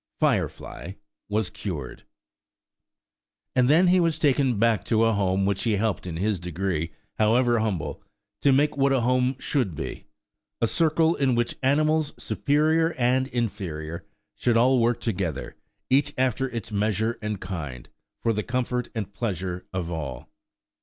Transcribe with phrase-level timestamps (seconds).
[0.19, 0.93] Firefly
[1.29, 2.05] was cured.
[3.55, 6.91] And then he was taken back to a home which he helped in his degree,
[7.19, 8.01] however humble,
[8.41, 14.03] to make what a home should be;–a circle in which animals, superior and inferior,
[14.33, 15.55] should all work together,
[15.91, 17.87] each after its measure and kind,
[18.23, 20.31] for the comfort and pleasure of all.